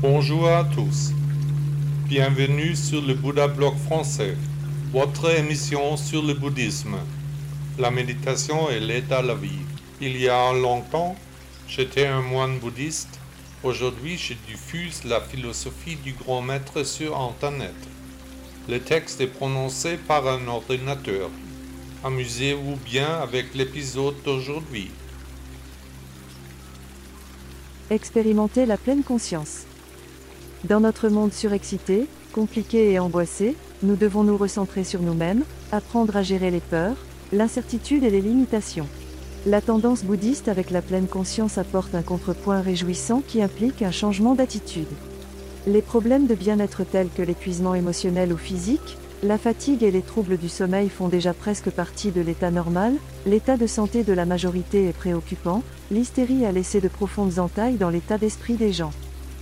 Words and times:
Bonjour 0.00 0.46
à 0.46 0.62
tous. 0.62 1.10
Bienvenue 2.06 2.76
sur 2.76 3.02
le 3.02 3.14
Bouddha 3.14 3.48
Blog 3.48 3.76
français, 3.78 4.36
votre 4.92 5.28
émission 5.36 5.96
sur 5.96 6.22
le 6.22 6.34
bouddhisme, 6.34 6.94
la 7.80 7.90
méditation 7.90 8.70
et 8.70 8.78
l'état 8.78 9.22
de 9.22 9.26
la 9.26 9.34
vie. 9.34 9.58
Il 10.00 10.16
y 10.16 10.28
a 10.28 10.52
longtemps, 10.52 11.16
j'étais 11.66 12.06
un 12.06 12.22
moine 12.22 12.60
bouddhiste. 12.60 13.18
Aujourd'hui, 13.64 14.16
je 14.16 14.34
diffuse 14.46 15.02
la 15.02 15.20
philosophie 15.20 15.96
du 15.96 16.12
grand 16.12 16.42
maître 16.42 16.84
sur 16.84 17.20
Internet. 17.20 17.74
Le 18.68 18.78
texte 18.78 19.20
est 19.20 19.26
prononcé 19.26 19.96
par 19.96 20.28
un 20.28 20.46
ordinateur. 20.46 21.28
Amusez-vous 22.04 22.76
bien 22.84 23.18
avec 23.20 23.52
l'épisode 23.52 24.14
d'aujourd'hui. 24.24 24.92
Expérimenter 27.90 28.64
la 28.64 28.76
pleine 28.76 29.02
conscience. 29.02 29.64
Dans 30.64 30.80
notre 30.80 31.08
monde 31.08 31.32
surexcité, 31.32 32.08
compliqué 32.32 32.90
et 32.90 32.98
angoissé, 32.98 33.56
nous 33.84 33.94
devons 33.94 34.24
nous 34.24 34.36
recentrer 34.36 34.82
sur 34.82 35.00
nous-mêmes, 35.02 35.44
apprendre 35.70 36.16
à 36.16 36.24
gérer 36.24 36.50
les 36.50 36.58
peurs, 36.58 36.96
l'incertitude 37.32 38.02
et 38.02 38.10
les 38.10 38.20
limitations. 38.20 38.88
La 39.46 39.60
tendance 39.60 40.02
bouddhiste 40.02 40.48
avec 40.48 40.72
la 40.72 40.82
pleine 40.82 41.06
conscience 41.06 41.58
apporte 41.58 41.94
un 41.94 42.02
contrepoint 42.02 42.60
réjouissant 42.60 43.22
qui 43.24 43.40
implique 43.40 43.82
un 43.82 43.92
changement 43.92 44.34
d'attitude. 44.34 44.88
Les 45.68 45.80
problèmes 45.80 46.26
de 46.26 46.34
bien-être 46.34 46.82
tels 46.82 47.10
que 47.16 47.22
l'épuisement 47.22 47.76
émotionnel 47.76 48.32
ou 48.32 48.36
physique, 48.36 48.98
la 49.22 49.38
fatigue 49.38 49.84
et 49.84 49.92
les 49.92 50.02
troubles 50.02 50.38
du 50.38 50.48
sommeil 50.48 50.88
font 50.88 51.08
déjà 51.08 51.34
presque 51.34 51.70
partie 51.70 52.10
de 52.10 52.20
l'état 52.20 52.50
normal, 52.50 52.94
l'état 53.26 53.56
de 53.56 53.68
santé 53.68 54.02
de 54.02 54.12
la 54.12 54.26
majorité 54.26 54.88
est 54.88 54.92
préoccupant, 54.92 55.62
l'hystérie 55.92 56.44
a 56.44 56.50
laissé 56.50 56.80
de 56.80 56.88
profondes 56.88 57.38
entailles 57.38 57.76
dans 57.76 57.90
l'état 57.90 58.18
d'esprit 58.18 58.54
des 58.54 58.72
gens. 58.72 58.90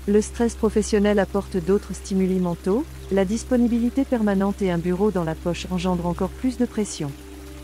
Le 0.09 0.21
stress 0.21 0.55
professionnel 0.55 1.19
apporte 1.19 1.57
d'autres 1.57 1.93
stimuli 1.93 2.39
mentaux, 2.39 2.85
la 3.11 3.25
disponibilité 3.25 4.05
permanente 4.05 4.63
et 4.63 4.71
un 4.71 4.79
bureau 4.79 5.11
dans 5.11 5.25
la 5.25 5.35
poche 5.35 5.67
engendrent 5.73 6.07
encore 6.07 6.29
plus 6.29 6.59
de 6.59 6.65
pression. 6.65 7.11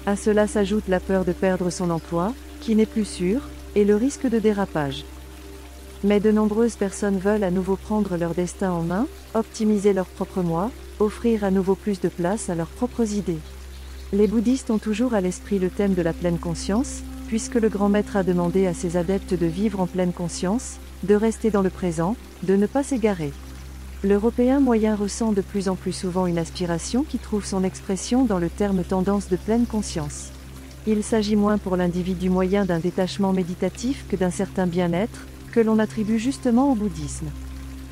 À 0.06 0.16
cela 0.16 0.48
s'ajoute 0.48 0.88
la 0.88 0.98
peur 0.98 1.24
de 1.24 1.30
perdre 1.30 1.70
son 1.70 1.88
emploi, 1.90 2.34
qui 2.60 2.74
n'est 2.74 2.84
plus 2.86 3.04
sûr, 3.04 3.42
et 3.76 3.84
le 3.84 3.94
risque 3.94 4.28
de 4.28 4.40
dérapage. 4.40 5.04
Mais 6.02 6.18
de 6.18 6.32
nombreuses 6.32 6.74
personnes 6.74 7.18
veulent 7.18 7.44
à 7.44 7.52
nouveau 7.52 7.76
prendre 7.76 8.16
leur 8.16 8.34
destin 8.34 8.72
en 8.72 8.82
main, 8.82 9.06
optimiser 9.34 9.92
leur 9.92 10.06
propre 10.06 10.42
moi, 10.42 10.72
offrir 10.98 11.44
à 11.44 11.52
nouveau 11.52 11.76
plus 11.76 12.00
de 12.00 12.08
place 12.08 12.50
à 12.50 12.56
leurs 12.56 12.66
propres 12.66 13.12
idées. 13.12 13.38
Les 14.12 14.26
bouddhistes 14.26 14.72
ont 14.72 14.78
toujours 14.78 15.14
à 15.14 15.20
l'esprit 15.20 15.60
le 15.60 15.70
thème 15.70 15.94
de 15.94 16.02
la 16.02 16.12
pleine 16.12 16.38
conscience, 16.38 17.02
puisque 17.28 17.54
le 17.54 17.68
grand 17.68 17.88
maître 17.88 18.16
a 18.16 18.24
demandé 18.24 18.66
à 18.66 18.74
ses 18.74 18.96
adeptes 18.96 19.34
de 19.34 19.46
vivre 19.46 19.78
en 19.78 19.86
pleine 19.86 20.12
conscience, 20.12 20.78
de 21.04 21.14
rester 21.14 21.50
dans 21.50 21.62
le 21.62 21.70
présent, 21.70 22.16
de 22.42 22.56
ne 22.56 22.66
pas 22.66 22.82
s'égarer. 22.82 23.32
L'Européen 24.04 24.60
moyen 24.60 24.96
ressent 24.96 25.32
de 25.32 25.42
plus 25.42 25.68
en 25.68 25.76
plus 25.76 25.92
souvent 25.92 26.26
une 26.26 26.38
aspiration 26.38 27.04
qui 27.04 27.18
trouve 27.18 27.44
son 27.44 27.64
expression 27.64 28.24
dans 28.24 28.38
le 28.38 28.48
terme 28.48 28.82
tendance 28.82 29.28
de 29.28 29.36
pleine 29.36 29.66
conscience. 29.66 30.30
Il 30.86 31.04
s'agit 31.04 31.36
moins 31.36 31.58
pour 31.58 31.76
l'individu 31.76 32.28
moyen 32.28 32.64
d'un 32.64 32.80
détachement 32.80 33.32
méditatif 33.32 34.04
que 34.08 34.16
d'un 34.16 34.30
certain 34.30 34.66
bien-être, 34.66 35.26
que 35.52 35.60
l'on 35.60 35.78
attribue 35.78 36.18
justement 36.18 36.72
au 36.72 36.74
bouddhisme. 36.74 37.28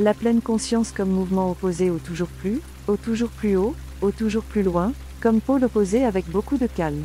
La 0.00 0.14
pleine 0.14 0.41
conscience 0.41 0.91
comme 0.91 1.11
mouvement 1.11 1.50
opposé 1.50 1.91
au 1.91 1.98
toujours 1.98 2.28
plus, 2.28 2.61
au 2.89 2.97
toujours 2.97 3.30
plus 3.30 3.56
haut, 3.56 3.77
au 4.02 4.11
toujours 4.11 4.42
plus 4.42 4.62
loin, 4.62 4.92
comme 5.20 5.41
pôle 5.41 5.64
opposé 5.64 6.05
avec 6.05 6.28
beaucoup 6.28 6.56
de 6.56 6.67
calme. 6.67 7.05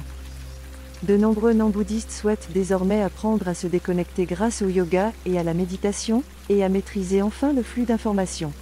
De 1.03 1.17
nombreux 1.17 1.53
non-bouddhistes 1.53 2.11
souhaitent 2.11 2.49
désormais 2.53 3.01
apprendre 3.01 3.47
à 3.47 3.53
se 3.53 3.67
déconnecter 3.67 4.25
grâce 4.25 4.61
au 4.61 4.69
yoga 4.69 5.11
et 5.25 5.37
à 5.37 5.43
la 5.43 5.53
méditation, 5.53 6.23
et 6.49 6.63
à 6.63 6.69
maîtriser 6.69 7.21
enfin 7.21 7.53
le 7.53 7.63
flux 7.63 7.83
d'informations. 7.83 8.53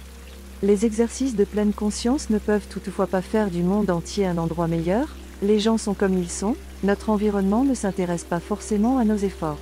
Les 0.62 0.84
exercices 0.84 1.36
de 1.36 1.44
pleine 1.44 1.72
conscience 1.72 2.30
ne 2.30 2.38
peuvent 2.38 2.66
toutefois 2.68 3.06
pas 3.06 3.22
faire 3.22 3.50
du 3.50 3.62
monde 3.62 3.90
entier 3.90 4.26
un 4.26 4.38
endroit 4.38 4.66
meilleur, 4.66 5.14
les 5.42 5.60
gens 5.60 5.78
sont 5.78 5.94
comme 5.94 6.18
ils 6.18 6.30
sont, 6.30 6.56
notre 6.82 7.10
environnement 7.10 7.64
ne 7.64 7.74
s'intéresse 7.74 8.24
pas 8.24 8.40
forcément 8.40 8.98
à 8.98 9.04
nos 9.04 9.16
efforts. 9.16 9.58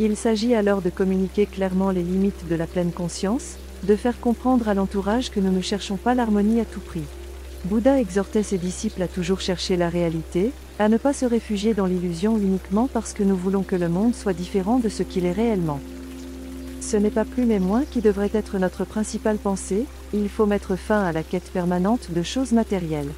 Il 0.00 0.16
s'agit 0.16 0.54
alors 0.54 0.80
de 0.80 0.90
communiquer 0.90 1.46
clairement 1.46 1.90
les 1.90 2.02
limites 2.02 2.48
de 2.48 2.54
la 2.54 2.66
pleine 2.66 2.92
conscience, 2.92 3.56
de 3.82 3.96
faire 3.96 4.20
comprendre 4.20 4.68
à 4.68 4.74
l'entourage 4.74 5.30
que 5.30 5.40
nous 5.40 5.52
ne 5.52 5.60
cherchons 5.60 5.96
pas 5.96 6.14
l'harmonie 6.14 6.60
à 6.60 6.64
tout 6.64 6.80
prix. 6.80 7.04
Bouddha 7.64 7.98
exhortait 8.00 8.44
ses 8.44 8.58
disciples 8.58 9.02
à 9.02 9.08
toujours 9.08 9.40
chercher 9.40 9.76
la 9.76 9.88
réalité, 9.88 10.52
à 10.78 10.88
ne 10.88 10.96
pas 10.96 11.12
se 11.12 11.26
réfugier 11.26 11.74
dans 11.74 11.86
l'illusion 11.86 12.38
uniquement 12.38 12.88
parce 12.92 13.12
que 13.12 13.24
nous 13.24 13.36
voulons 13.36 13.62
que 13.62 13.76
le 13.76 13.88
monde 13.88 14.14
soit 14.14 14.32
différent 14.32 14.78
de 14.78 14.88
ce 14.88 15.02
qu'il 15.02 15.26
est 15.26 15.32
réellement. 15.32 15.80
Ce 16.80 16.96
n'est 16.96 17.10
pas 17.10 17.24
plus 17.24 17.44
mais 17.44 17.58
moins 17.58 17.84
qui 17.84 18.00
devrait 18.00 18.30
être 18.32 18.58
notre 18.58 18.84
principale 18.84 19.38
pensée, 19.38 19.86
il 20.14 20.28
faut 20.28 20.46
mettre 20.46 20.76
fin 20.76 21.02
à 21.02 21.12
la 21.12 21.22
quête 21.22 21.50
permanente 21.50 22.12
de 22.12 22.22
choses 22.22 22.52
matérielles. 22.52 23.10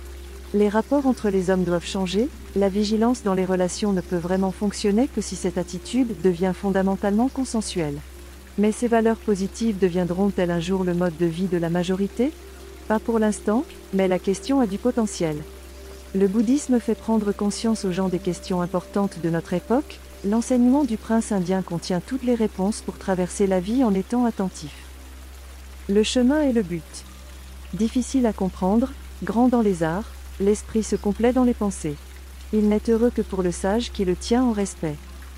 Les 0.54 0.68
rapports 0.68 1.06
entre 1.06 1.28
les 1.28 1.50
hommes 1.50 1.62
doivent 1.62 1.86
changer, 1.86 2.28
la 2.56 2.68
vigilance 2.68 3.22
dans 3.22 3.34
les 3.34 3.44
relations 3.44 3.92
ne 3.92 4.00
peut 4.00 4.16
vraiment 4.16 4.50
fonctionner 4.50 5.06
que 5.06 5.20
si 5.20 5.36
cette 5.36 5.58
attitude 5.58 6.20
devient 6.24 6.52
fondamentalement 6.54 7.28
consensuelle. 7.28 8.00
Mais 8.58 8.72
ces 8.72 8.88
valeurs 8.88 9.16
positives 9.16 9.78
deviendront-elles 9.78 10.50
un 10.50 10.58
jour 10.60 10.82
le 10.82 10.94
mode 10.94 11.16
de 11.18 11.26
vie 11.26 11.46
de 11.46 11.58
la 11.58 11.70
majorité? 11.70 12.32
Pas 12.88 12.98
pour 12.98 13.20
l'instant, 13.20 13.64
mais 13.94 14.08
la 14.08 14.18
question 14.18 14.60
a 14.60 14.66
du 14.66 14.78
potentiel. 14.78 15.36
Le 16.12 16.26
bouddhisme 16.26 16.80
fait 16.80 16.96
prendre 16.96 17.30
conscience 17.30 17.84
aux 17.84 17.92
gens 17.92 18.08
des 18.08 18.18
questions 18.18 18.60
importantes 18.62 19.20
de 19.22 19.30
notre 19.30 19.54
époque, 19.54 20.00
l'enseignement 20.24 20.82
du 20.82 20.96
prince 20.96 21.30
indien 21.30 21.62
contient 21.62 22.00
toutes 22.00 22.24
les 22.24 22.34
réponses 22.34 22.80
pour 22.80 22.98
traverser 22.98 23.46
la 23.46 23.60
vie 23.60 23.84
en 23.84 23.94
étant 23.94 24.24
attentif. 24.24 24.72
Le 25.88 26.02
chemin 26.02 26.42
est 26.42 26.52
le 26.52 26.64
but. 26.64 27.04
Difficile 27.74 28.26
à 28.26 28.32
comprendre, 28.32 28.88
grand 29.22 29.46
dans 29.46 29.60
les 29.60 29.84
arts, 29.84 30.10
l'esprit 30.40 30.82
se 30.82 30.96
complaît 30.96 31.32
dans 31.32 31.44
les 31.44 31.54
pensées. 31.54 31.96
Il 32.52 32.68
n'est 32.68 32.90
heureux 32.90 33.12
que 33.14 33.22
pour 33.22 33.44
le 33.44 33.52
sage 33.52 33.92
qui 33.92 34.04
le 34.04 34.16
tient 34.16 34.42
en 34.42 34.52
respect. 34.52 34.96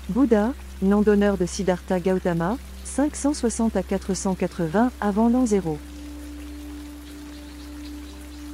Bouddha, 0.09 0.53
nom 0.81 1.03
d'honneur 1.03 1.37
de 1.37 1.45
Siddhartha 1.45 1.99
Gautama, 1.99 2.57
560 2.85 3.75
à 3.75 3.83
480 3.83 4.91
avant 5.01 5.29
l'an 5.29 5.45
0. 5.45 5.77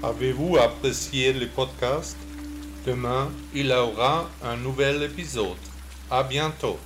Avez-vous 0.01 0.55
apprécié 0.55 1.33
le 1.33 1.45
podcast? 1.47 2.15
Demain, 2.85 3.29
il 3.53 3.69
aura 3.73 4.29
un 4.41 4.55
nouvel 4.55 5.03
épisode. 5.03 5.57
À 6.09 6.23
bientôt. 6.23 6.77